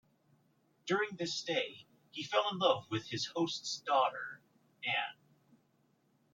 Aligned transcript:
During 0.87 1.11
this 1.15 1.35
stay, 1.35 1.85
he 2.09 2.23
fell 2.23 2.49
in 2.51 2.57
love 2.57 2.89
with 2.89 3.05
his 3.09 3.27
host's 3.35 3.81
daughter 3.81 4.41
Anne. 4.83 5.59